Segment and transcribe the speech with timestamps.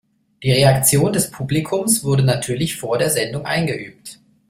[0.41, 4.17] Die Reaktion des Publikums wurde natürlich vor der Sendung eingeübt.